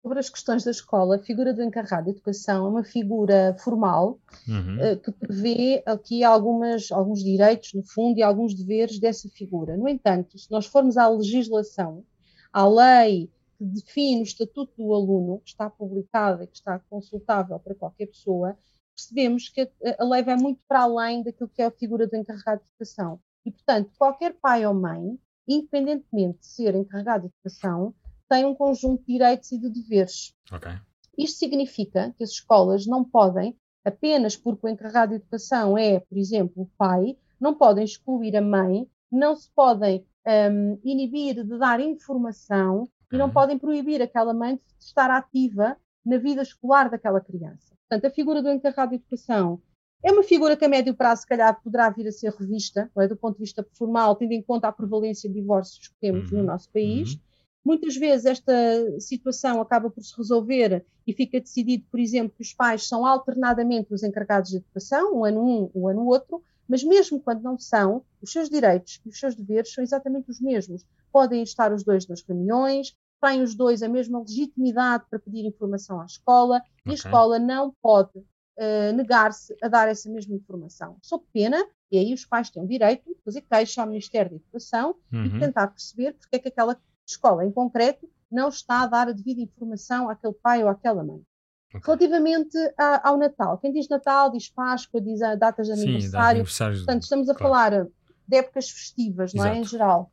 [0.00, 4.20] Sobre as questões da escola, a figura do encarregado de educação é uma figura formal
[4.46, 4.76] uhum.
[4.76, 9.76] uh, que prevê aqui algumas, alguns direitos, no fundo, e alguns deveres dessa figura.
[9.76, 12.04] No entanto, se nós formos à legislação,
[12.52, 17.58] à lei que define o estatuto do aluno, que está publicada e que está consultável
[17.58, 18.56] para qualquer pessoa,
[18.94, 22.60] percebemos que a lei vai muito para além daquilo que é a figura do encarregado
[22.60, 23.20] de educação.
[23.44, 27.94] E, portanto, qualquer pai ou mãe, independentemente de ser encarregado de educação,
[28.28, 30.34] tem um conjunto de direitos e de deveres.
[30.50, 30.72] Okay.
[31.16, 36.16] Isto significa que as escolas não podem, apenas porque o encarregado de educação é, por
[36.16, 41.80] exemplo, o pai, não podem excluir a mãe, não se podem um, inibir de dar
[41.80, 47.73] informação e não podem proibir aquela mãe de estar ativa na vida escolar daquela criança.
[47.88, 49.60] Portanto, a figura do encarregado de educação
[50.02, 53.08] é uma figura que a médio prazo, se calhar, poderá vir a ser revista, é?
[53.08, 56.38] do ponto de vista formal, tendo em conta a prevalência de divórcios que temos uhum.
[56.38, 57.14] no nosso país.
[57.14, 57.20] Uhum.
[57.64, 58.52] Muitas vezes esta
[59.00, 63.94] situação acaba por se resolver e fica decidido, por exemplo, que os pais são alternadamente
[63.94, 68.04] os encarregados de educação, um ano um, um ano outro, mas mesmo quando não são,
[68.20, 70.84] os seus direitos e os seus deveres são exatamente os mesmos.
[71.10, 72.94] Podem estar os dois nas reuniões,
[73.24, 76.72] têm os dois a mesma legitimidade para pedir informação à escola okay.
[76.86, 80.98] e a escola não pode uh, negar-se a dar essa mesma informação.
[81.02, 84.36] Sob pena, e aí os pais têm o direito de fazer queixa ao Ministério da
[84.36, 85.24] Educação uhum.
[85.24, 89.12] e tentar perceber porque é que aquela escola em concreto não está a dar a
[89.12, 91.22] devida informação àquele pai ou àquela mãe.
[91.68, 91.80] Okay.
[91.84, 96.44] Relativamente a, ao Natal, quem diz Natal diz Páscoa, diz datas de Sim, aniversário.
[96.76, 97.42] Portanto, estamos a claro.
[97.42, 97.86] falar
[98.26, 99.58] de épocas festivas, não é?
[99.58, 100.10] Em geral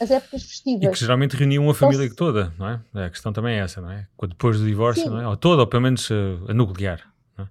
[0.00, 0.84] as épocas festivas.
[0.84, 2.80] E que geralmente reuniam a família toda, não é?
[3.06, 4.06] A questão também é essa, não é?
[4.28, 5.10] Depois do divórcio, Sim.
[5.10, 5.28] não é?
[5.28, 7.00] Ou toda, ou pelo menos a, a nuclear.
[7.38, 7.46] É?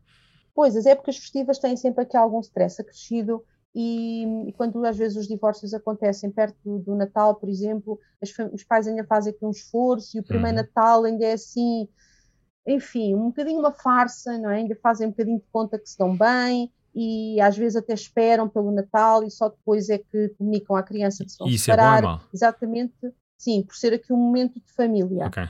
[0.54, 5.18] Pois, as épocas festivas têm sempre aqui algum stress acrescido e, e, quando às vezes
[5.18, 8.00] os divórcios acontecem perto do, do Natal, por exemplo,
[8.54, 10.64] os pais ainda fazem aqui um esforço e o primeiro uhum.
[10.64, 11.90] Natal ainda é assim,
[12.66, 14.58] enfim, um bocadinho uma farsa, não é?
[14.58, 18.48] Ainda fazem um bocadinho de conta que se dão bem e às vezes até esperam
[18.48, 22.00] pelo Natal e só depois é que comunicam à criança que se vão Isso separar.
[22.00, 22.94] É bom, Exatamente,
[23.38, 25.28] sim, por ser aqui um momento de família.
[25.28, 25.50] Okay.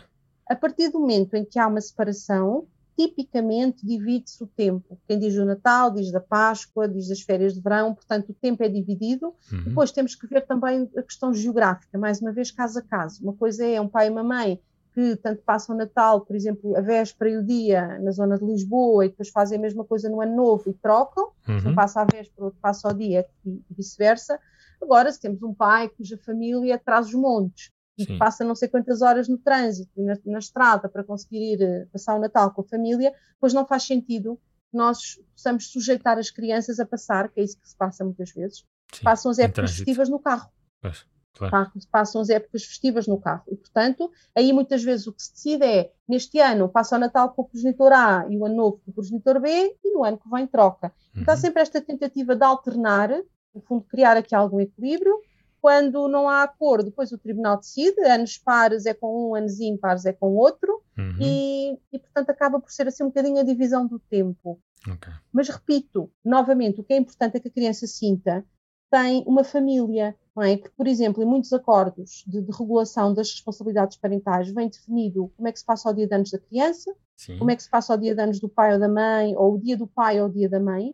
[0.50, 4.98] A partir do momento em que há uma separação, tipicamente divide-se o tempo.
[5.08, 8.64] Quem diz o Natal, diz da Páscoa, diz das férias de verão, portanto o tempo
[8.64, 9.36] é dividido.
[9.52, 9.64] Uhum.
[9.66, 13.22] Depois temos que ver também a questão geográfica, mais uma vez caso a caso.
[13.22, 14.60] Uma coisa é um pai e uma mãe
[14.96, 18.46] que tanto passam o Natal, por exemplo, a véspera e o dia na zona de
[18.46, 21.72] Lisboa e depois fazem a mesma coisa no Ano Novo e trocam, uhum.
[21.72, 24.40] um passa a véspera, outro passa ao dia e vice-versa.
[24.82, 28.70] Agora, se temos um pai cuja família traz os montes e que passa não sei
[28.70, 32.62] quantas horas no trânsito na, na, estrada para conseguir ir eh, passar o Natal com
[32.62, 34.40] a família, pois não faz sentido
[34.72, 38.32] que nós possamos sujeitar as crianças a passar, que é isso que se passa muitas
[38.32, 39.04] vezes, Sim.
[39.04, 40.50] passam as épocas festivas no carro.
[40.82, 41.06] Pois.
[41.36, 41.72] Claro.
[41.92, 43.44] Passam as épocas festivas no carro.
[43.50, 47.30] E, portanto, aí muitas vezes o que se decide é, neste ano passa o Natal
[47.30, 50.18] com o progenitor A e o ano novo com o progenitor B e no ano
[50.18, 50.94] que vem troca.
[51.14, 51.22] Uhum.
[51.22, 53.10] Então, há sempre esta tentativa de alternar,
[53.54, 55.20] no fundo, criar aqui algum equilíbrio.
[55.62, 60.06] Quando não há acordo, depois o tribunal decide, anos pares é com um, anos ímpares
[60.06, 61.18] é com outro, uhum.
[61.20, 64.60] e, e, portanto acaba por ser assim um bocadinho a divisão do tempo.
[64.88, 65.12] Okay.
[65.34, 68.46] Mas repito, novamente, o que é importante é que a criança sinta
[68.90, 70.58] tem uma família, não é?
[70.58, 75.48] Porque, por exemplo, em muitos acordos de, de, regulação das responsabilidades parentais vem definido como
[75.48, 77.38] é que se passa o dia de anos da criança, Sim.
[77.38, 79.56] como é que se passa o dia de anos do pai ou da mãe, ou
[79.56, 80.94] o dia do pai ou o dia da mãe,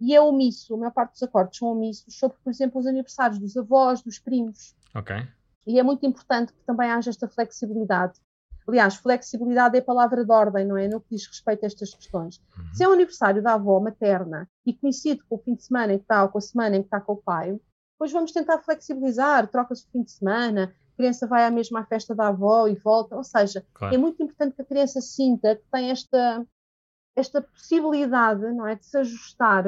[0.00, 3.38] e é omisso, a maior parte dos acordos são omissos sobre, por exemplo, os aniversários
[3.38, 4.74] dos avós, dos primos.
[4.94, 5.14] Ok.
[5.66, 8.18] E é muito importante que também haja esta flexibilidade.
[8.70, 10.86] Aliás, flexibilidade é a palavra de ordem, não é?
[10.86, 12.40] No que diz respeito a estas questões.
[12.56, 12.72] Uhum.
[12.72, 15.98] Se é o aniversário da avó materna e coincide com o fim de semana em
[15.98, 17.58] que está ou com a semana em que está com o pai,
[17.94, 22.14] depois vamos tentar flexibilizar, troca-se o fim de semana, a criança vai à mesma festa
[22.14, 23.16] da avó e volta.
[23.16, 23.92] Ou seja, claro.
[23.92, 26.46] é muito importante que a criança sinta que tem esta,
[27.16, 28.76] esta possibilidade, não é?
[28.76, 29.64] De se ajustar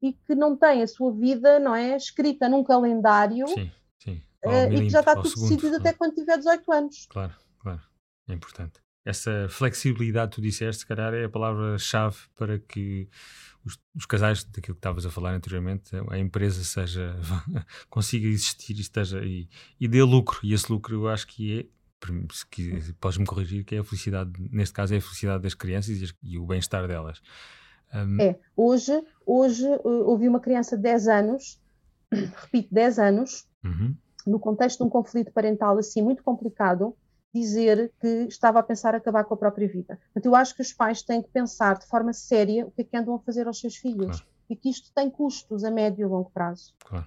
[0.00, 1.96] e que não tem a sua vida, não é?
[1.96, 3.48] Escrita num calendário.
[3.48, 4.22] Sim, sim.
[4.44, 7.06] Uh, e que já está tudo segundo, decidido até quando tiver 18 anos.
[7.10, 7.80] Claro, claro.
[8.28, 8.80] É importante.
[9.04, 13.08] essa flexibilidade, tu disseste, se calhar é a palavra-chave para que
[13.64, 17.16] os, os, casais, daquilo que estavas a falar anteriormente, a empresa seja,
[17.88, 19.48] consiga existir e, esteja, e,
[19.80, 20.40] e dê lucro.
[20.42, 21.66] E esse lucro eu acho que é
[22.50, 26.38] que podes-me corrigir, que é a felicidade, neste caso é a felicidade das crianças e,
[26.38, 27.20] o bem-estar delas.
[27.92, 28.20] Um...
[28.20, 28.92] É, hoje,
[29.26, 31.60] hoje ouvi eh, uma criança de 10 anos,
[32.12, 33.94] repito, 10 anos, uhum.
[34.26, 36.94] no contexto de um conflito parental assim muito complicado,
[37.34, 39.98] dizer que estava a pensar acabar com a própria vida.
[40.06, 42.84] Portanto, eu acho que os pais têm que pensar de forma séria o que é
[42.84, 44.26] que andam a fazer aos seus filhos claro.
[44.48, 46.74] e que isto tem custos a médio e longo prazo.
[46.84, 47.06] Claro.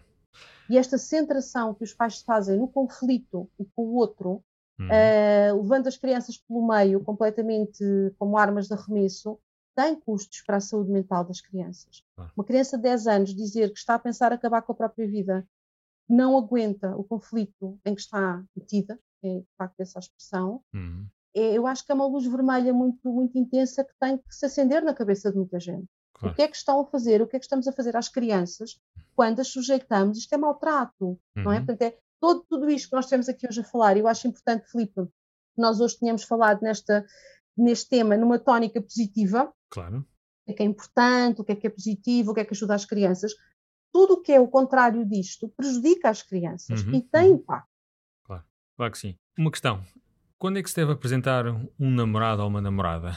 [0.69, 4.43] E esta centração que os pais fazem no conflito e com o outro,
[4.79, 4.87] uhum.
[4.87, 7.83] uh, levando as crianças pelo meio completamente
[8.17, 9.37] como armas de arremesso,
[9.75, 12.03] tem custos para a saúde mental das crianças.
[12.15, 12.31] Claro.
[12.37, 15.45] Uma criança de 10 anos dizer que está a pensar acabar com a própria vida,
[16.07, 21.05] não aguenta o conflito em que está metida, é de facto essa expressão, uhum.
[21.35, 24.45] é, eu acho que é uma luz vermelha muito, muito intensa que tem que se
[24.45, 25.87] acender na cabeça de muita gente.
[26.13, 26.33] Claro.
[26.33, 27.21] O que é que estão a fazer?
[27.21, 28.79] O que é que estamos a fazer às crianças
[29.15, 30.17] quando as sujeitamos?
[30.17, 31.19] Isto é maltrato, uhum.
[31.35, 31.59] não é?
[31.59, 31.65] Uhum.
[31.65, 33.97] Portanto, é todo, tudo isto que nós temos aqui hoje a falar.
[33.97, 37.05] Eu acho importante, Filipe, que nós hoje tenhamos falado nesta,
[37.57, 39.51] neste tema numa tónica positiva.
[39.69, 40.05] Claro.
[40.47, 42.53] O que é, é importante, o que é que é positivo, o que é que
[42.53, 43.33] ajuda as crianças.
[43.91, 46.93] Tudo o que é o contrário disto prejudica as crianças uhum.
[46.93, 47.35] e tem uhum.
[47.35, 47.70] impacto.
[48.81, 49.15] Claro que sim.
[49.37, 49.83] Uma questão.
[50.39, 53.11] Quando é que se deve apresentar um namorado ou uma namorada?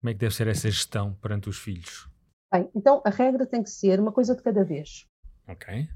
[0.00, 2.08] Como é que deve ser essa gestão perante os filhos?
[2.50, 5.06] Bem, então a regra tem que ser uma coisa de cada vez.
[5.46, 5.86] Ok.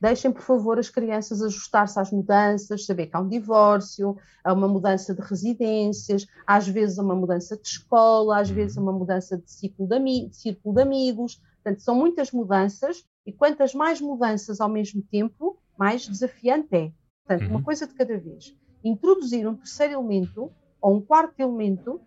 [0.00, 4.66] Deixem, por favor, as crianças ajustar-se às mudanças, saber que há um divórcio, há uma
[4.66, 8.54] mudança de residências, às vezes uma mudança de escola, às uhum.
[8.54, 11.42] vezes uma mudança de círculo de, de círculo de amigos.
[11.62, 16.99] Portanto, são muitas mudanças e quantas mais mudanças ao mesmo tempo, mais desafiante é.
[17.30, 17.56] Portanto, uhum.
[17.56, 18.56] uma coisa de cada vez.
[18.82, 22.00] Introduzir um terceiro elemento ou um quarto elemento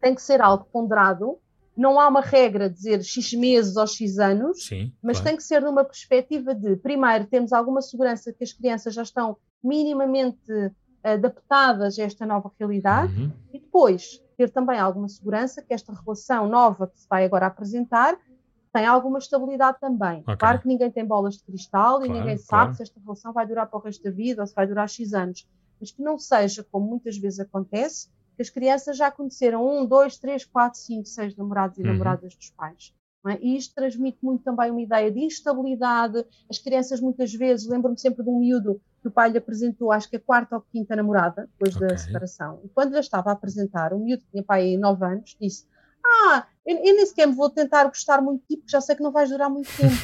[0.00, 1.38] tem que ser algo ponderado.
[1.76, 5.28] Não há uma regra de dizer X meses ou X anos, Sim, mas claro.
[5.28, 9.36] tem que ser numa perspectiva de, primeiro, temos alguma segurança que as crianças já estão
[9.62, 10.40] minimamente
[11.02, 13.32] adaptadas a esta nova realidade uhum.
[13.52, 18.18] e depois ter também alguma segurança que esta relação nova que se vai agora apresentar
[18.72, 20.20] tem alguma estabilidade também.
[20.22, 20.36] Okay.
[20.36, 22.74] Claro que ninguém tem bolas de cristal claro, e ninguém sabe claro.
[22.74, 25.12] se esta relação vai durar para o resto da vida ou se vai durar X
[25.12, 25.46] anos.
[25.80, 30.16] Mas que não seja, como muitas vezes acontece, que as crianças já conheceram um, dois,
[30.16, 31.88] três, quatro, cinco, seis namorados e uhum.
[31.88, 32.94] namoradas dos pais.
[33.28, 33.38] É?
[33.40, 36.24] E isto transmite muito também uma ideia de instabilidade.
[36.50, 40.08] As crianças, muitas vezes, lembro-me sempre de um miúdo que o pai lhe apresentou, acho
[40.08, 41.88] que a quarta ou quinta namorada, depois okay.
[41.88, 42.60] da separação.
[42.64, 45.66] E quando lhe estava a apresentar, o miúdo que tinha pai nove anos, disse:
[46.04, 48.96] Ah, eu, eu nem sequer me vou tentar gostar muito de ti, porque já sei
[48.96, 49.94] que não vais durar muito tempo.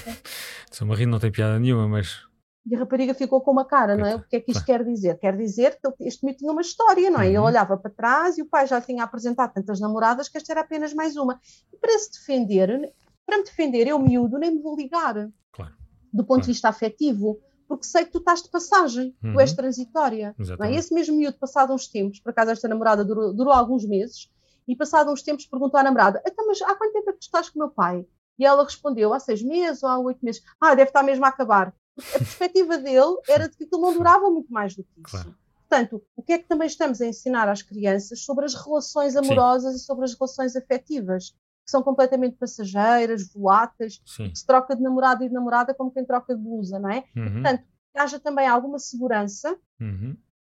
[0.71, 2.27] Sou uma não tem piada nenhuma, mas.
[2.67, 4.17] E a rapariga ficou com uma cara, não é?
[4.17, 5.19] O que é que isto quer dizer?
[5.19, 7.25] Quer dizer que este miúdo tinha uma história, não é?
[7.25, 7.31] Uhum.
[7.31, 10.61] Ele olhava para trás e o pai já tinha apresentado tantas namoradas que esta era
[10.61, 11.41] apenas mais uma.
[11.73, 12.93] E para se defender,
[13.25, 15.31] para me defender, eu miúdo, nem me vou ligar.
[15.51, 15.73] Claro.
[16.13, 16.43] Do ponto claro.
[16.43, 19.35] de vista afetivo porque sei que tu estás de passagem, uhum.
[19.35, 20.35] tu és transitória.
[20.59, 20.75] Não é?
[20.75, 24.31] Esse mesmo miúdo, passado uns tempos, por acaso esta namorada durou, durou alguns meses,
[24.69, 27.23] e passado uns tempos perguntou à namorada: então, mas há quanto tempo é que tu
[27.23, 28.07] estás com o meu pai?
[28.39, 30.43] E ela respondeu: há seis meses ou há oito meses.
[30.61, 31.75] Ah, deve estar mesmo a acabar.
[32.15, 35.11] A perspectiva dele era de que aquilo não durava muito mais do que isso.
[35.11, 35.35] Claro.
[35.69, 39.73] Portanto, o que é que também estamos a ensinar às crianças sobre as relações amorosas
[39.73, 39.77] Sim.
[39.77, 41.31] e sobre as relações afetivas?
[41.65, 44.31] Que são completamente passageiras, voláteis, Sim.
[44.31, 47.05] que se troca de namorado e de namorada como quem troca de blusa, não é?
[47.15, 47.33] Uhum.
[47.33, 50.17] Portanto, que haja também alguma segurança uhum.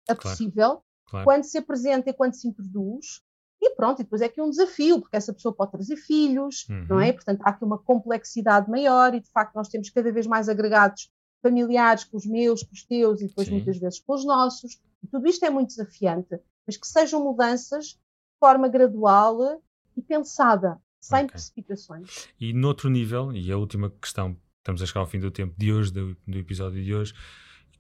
[0.09, 0.85] a possível claro.
[1.11, 1.25] Claro.
[1.25, 3.23] quando se apresenta e quando se introduz,
[3.61, 6.67] e pronto, e depois é que é um desafio, porque essa pessoa pode trazer filhos,
[6.69, 6.87] uhum.
[6.89, 7.13] não é?
[7.13, 11.11] Portanto, há aqui uma complexidade maior e, de facto, nós temos cada vez mais agregados
[11.43, 13.55] familiares com os meus, com os teus e depois Sim.
[13.55, 14.81] muitas vezes com os nossos.
[15.03, 17.99] E tudo isto é muito desafiante, mas que sejam mudanças de
[18.39, 19.61] forma gradual
[19.97, 21.29] e pensada, sem okay.
[21.29, 22.29] precipitações.
[22.41, 25.73] E noutro nível, e a última questão, estamos a chegar ao fim do tempo de
[25.73, 27.15] hoje, do, do episódio de hoje,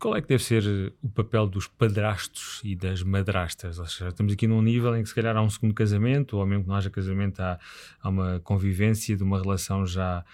[0.00, 3.78] qual é que deve ser eh, o papel dos padrastos e das madrastas?
[3.78, 6.46] Ou seja, estamos aqui num nível em que se calhar há um segundo casamento, ou
[6.46, 7.60] mesmo que não haja casamento, há,
[8.00, 10.24] há uma convivência de uma relação já,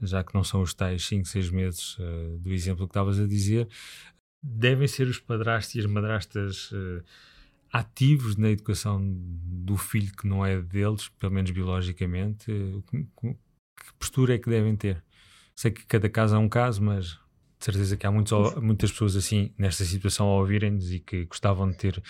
[0.00, 3.26] já que não são os tais 5, 6 meses uh, do exemplo que estavas a
[3.26, 3.68] dizer.
[4.40, 7.02] Devem ser os padrastos e as madrastas uh,
[7.72, 12.50] ativos na educação do filho que não é deles, pelo menos biologicamente?
[12.50, 15.02] Uh, que, que postura é que devem ter?
[15.56, 17.18] Sei que cada caso é um caso, mas
[17.72, 21.76] certeza que há muitos, muitas pessoas assim nesta situação a ouvirem-nos e que gostavam de
[21.76, 22.02] ter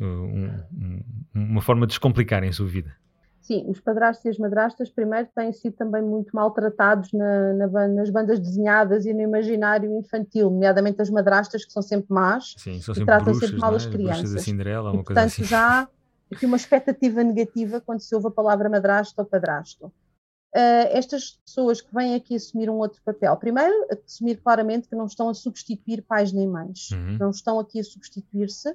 [0.00, 2.94] uh, um, um, uma forma de descomplicarem a sua vida.
[3.44, 8.08] Sim, os padrastos e as madrastas, primeiro, têm sido também muito maltratados na, na, nas
[8.08, 12.94] bandas desenhadas e no imaginário infantil, nomeadamente as madrastas, que são sempre más Sim, são
[12.94, 13.90] sempre e tratam bruxas, sempre mal as é?
[13.90, 14.32] crianças.
[14.32, 15.44] da Cinderela, uma e, coisa portanto, assim.
[15.44, 15.86] já
[16.32, 19.92] aqui uma expectativa negativa quando se ouve a palavra madrasto ou padrasto.
[20.54, 23.74] Uh, estas pessoas que vêm aqui assumir um outro papel, primeiro,
[24.06, 27.18] assumir claramente que não estão a substituir pais nem mães, uhum.
[27.18, 28.72] não estão aqui a substituir-se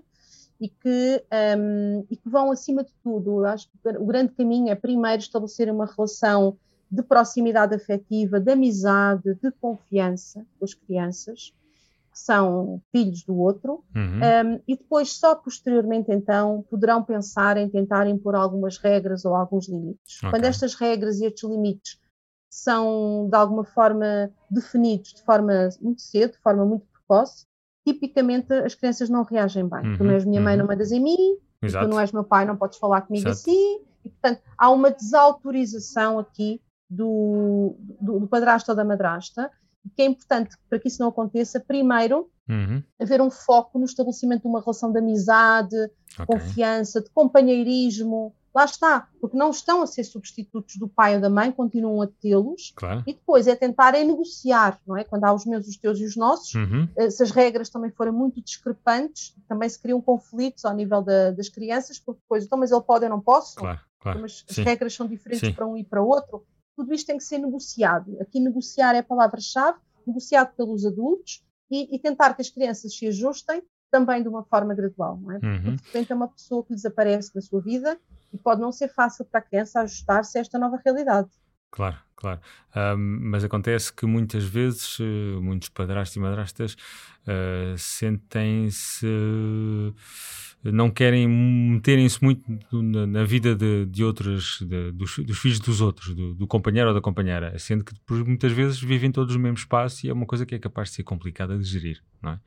[0.60, 1.24] e que,
[1.58, 5.72] um, e que vão, acima de tudo, acho que o grande caminho é primeiro estabelecer
[5.72, 6.58] uma relação
[6.92, 11.54] de proximidade afetiva, de amizade, de confiança com as crianças,
[12.26, 14.20] são filhos do outro, uhum.
[14.54, 19.70] um, e depois, só posteriormente, então, poderão pensar em tentar impor algumas regras ou alguns
[19.70, 20.18] limites.
[20.18, 20.30] Okay.
[20.30, 21.98] Quando estas regras e estes limites
[22.52, 27.46] são, de alguma forma, definidos de forma muito cedo, de forma muito precoce,
[27.88, 29.92] tipicamente as crianças não reagem bem.
[29.92, 29.98] Uhum.
[29.98, 30.60] Tu não és minha mãe, uhum.
[30.60, 33.50] não mandas em mim, tu não és meu pai, não podes falar comigo Exato.
[33.50, 33.80] assim.
[34.04, 39.50] E, portanto, há uma desautorização aqui do, do, do padrasto ou da madrasta,
[39.96, 42.84] que é importante para que isso não aconteça, primeiro, uhum.
[43.00, 45.76] haver um foco no estabelecimento de uma relação de amizade,
[46.14, 46.26] okay.
[46.26, 48.34] confiança, de companheirismo.
[48.54, 52.08] Lá está, porque não estão a ser substitutos do pai ou da mãe, continuam a
[52.08, 52.74] tê-los.
[52.76, 53.04] Claro.
[53.06, 55.04] E depois é tentarem negociar, não é?
[55.04, 56.90] Quando há os meus, os teus e os nossos, uhum.
[56.98, 61.30] Eh, se as regras também forem muito discrepantes, também se criam conflitos ao nível da,
[61.30, 63.56] das crianças, porque depois, então, mas ele pode, eu não posso.
[63.56, 64.22] Claro, claro.
[64.22, 65.54] Mas as regras são diferentes Sim.
[65.54, 66.44] para um e para outro
[66.80, 68.18] tudo isto tem que ser negociado.
[68.22, 73.06] Aqui negociar é a palavra-chave, negociado pelos adultos e, e, tentar que as crianças se
[73.06, 73.62] ajustem
[73.92, 75.40] também de uma forma gradual, não é?
[75.40, 75.76] Porque uhum.
[75.76, 78.00] de repente é uma pessoa que desaparece da sua vida
[78.32, 81.28] e pode não ser fácil para a criança ajustar-se a esta nova realidade.
[81.70, 82.40] Claro, claro.
[82.74, 85.04] Um, mas acontece que muitas vezes uh,
[85.42, 89.06] muitos padrastos e madrastas uh, sentem-se.
[90.64, 96.14] Não querem meterem-se muito na, vida de, de outras, de, dos, dos, filhos dos outros,
[96.14, 97.94] do, do, companheiro ou da companheira, sendo que
[98.26, 100.96] muitas vezes vivem todos no mesmo espaço e é uma coisa que é capaz de
[100.96, 102.40] ser complicada de gerir, não é?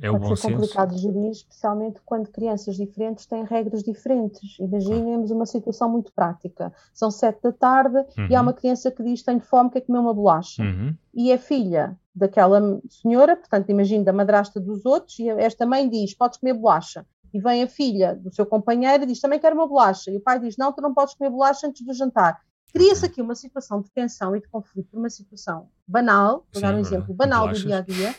[0.00, 4.58] É Pode o bom ser complicado de gerir, especialmente quando crianças diferentes têm regras diferentes.
[4.58, 6.72] Imaginemos uma situação muito prática.
[6.92, 8.26] São sete da tarde uhum.
[8.28, 8.46] e há uhum.
[8.46, 10.62] uma criança que diz tenho fome, quer comer uma bolacha.
[10.62, 10.94] Uhum.
[11.14, 16.14] E é filha daquela senhora, portanto, imagino da madrasta dos outros, e esta mãe diz,
[16.14, 19.66] podes comer bolacha e vem a filha do seu companheiro e diz também quero uma
[19.66, 20.10] bolacha.
[20.10, 22.40] E o pai diz: Não, tu não podes comer bolacha antes do jantar.
[22.72, 26.78] Cria-se aqui uma situação de tensão e de conflito, uma situação banal, vou dar um
[26.78, 27.62] exemplo banal bolachas.
[27.62, 28.14] do dia a dia,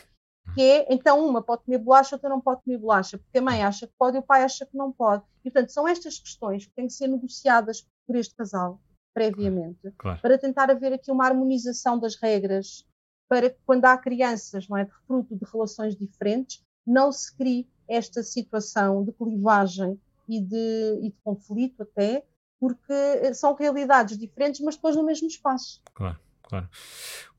[0.54, 3.62] que é então uma pode comer bolacha, outra não pode comer bolacha, porque a mãe
[3.62, 5.22] acha que pode e o pai acha que não pode.
[5.44, 8.80] E portanto, são estas questões que têm que ser negociadas por este casal
[9.14, 10.20] previamente, claro.
[10.20, 12.86] para tentar haver aqui uma harmonização das regras,
[13.28, 17.68] para que quando há crianças, não é, de fruto de relações diferentes, não se crie
[17.90, 22.24] esta situação de clivagem e de, e de conflito até,
[22.58, 25.82] porque são realidades diferentes, mas depois no mesmo espaço.
[25.92, 26.68] Claro, claro.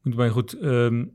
[0.03, 0.53] Muito bem, Ruth.
[0.55, 1.11] Um,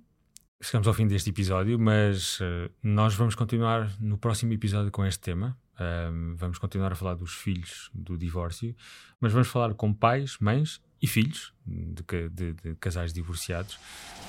[0.61, 5.21] chegamos ao fim deste episódio, mas uh, nós vamos continuar no próximo episódio com este
[5.21, 5.59] tema.
[5.79, 8.75] Um, vamos continuar a falar dos filhos do divórcio,
[9.21, 13.79] mas vamos falar com pais, mães e filhos de, de, de, casais divorciados.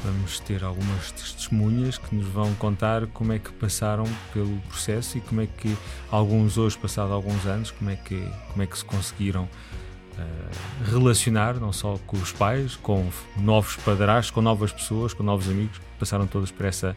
[0.03, 5.21] Vamos ter algumas testemunhas que nos vão contar como é que passaram pelo processo e
[5.21, 5.75] como é que
[6.11, 8.19] alguns hoje, passado alguns anos, como é que,
[8.51, 14.31] como é que se conseguiram uh, relacionar, não só com os pais, com novos padrastos,
[14.31, 16.95] com novas pessoas, com novos amigos, passaram todos por, essa,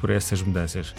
[0.00, 0.94] por essas mudanças.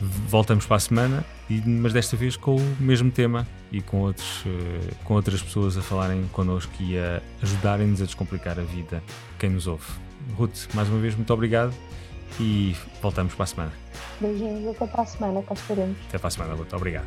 [0.00, 1.24] Voltamos para a semana,
[1.64, 5.82] mas desta vez com o mesmo tema e com, outros, eh, com outras pessoas a
[5.82, 9.02] falarem connosco e a ajudarem-nos a descomplicar a vida
[9.38, 9.86] quem nos ouve.
[10.36, 11.74] Ruth, mais uma vez, muito obrigado
[12.38, 13.72] e voltamos para a semana.
[14.20, 15.96] Beijinhos, até para a semana, cá estaremos.
[16.08, 16.72] Até para a semana, Ruth.
[16.72, 17.06] Obrigado.